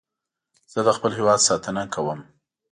زه 0.73 0.79
د 0.87 0.89
خپل 0.97 1.11
هېواد 1.19 1.39
ساتنه 1.47 1.83
کوم 1.93 2.19